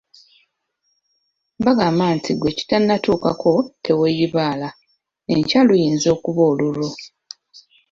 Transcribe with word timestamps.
Bagamba 1.63 2.05
nti 2.17 2.31
gwe 2.35 2.51
kitannatuukako 2.57 3.51
teweeyibaala, 3.83 4.69
enkya 5.33 5.59
luyinza 5.67 6.07
okuba 6.15 6.41
olulwo. 6.51 6.87